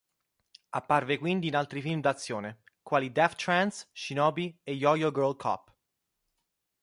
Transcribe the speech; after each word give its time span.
Apparve 0.71 1.19
quindi 1.19 1.45
in 1.45 1.55
altri 1.55 1.79
film 1.79 2.01
d'azione, 2.01 2.63
quali 2.81 3.11
"Death 3.11 3.35
Trance", 3.35 3.87
"Shinobi" 3.93 4.59
e 4.63 4.73
"Yo-Yo 4.73 5.11
Girl 5.11 5.35
Cop". 5.35 5.71